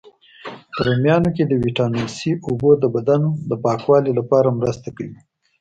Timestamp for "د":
1.47-1.53, 2.77-2.85, 3.49-3.51